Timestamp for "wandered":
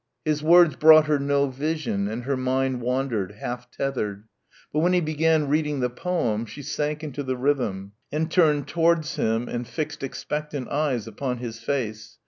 2.81-3.33